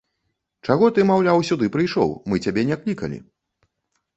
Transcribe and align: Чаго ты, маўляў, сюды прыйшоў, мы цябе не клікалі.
Чаго 0.67 0.87
ты, 0.95 1.03
маўляў, 1.09 1.43
сюды 1.49 1.69
прыйшоў, 1.75 2.09
мы 2.33 2.41
цябе 2.47 2.61
не 2.71 2.79
клікалі. 2.87 3.21